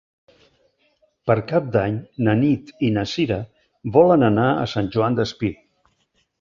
[1.31, 1.99] Per Cap d'Any
[2.29, 3.39] na Nit i na Sira
[4.01, 5.57] volen anar a Sant Joan Despí.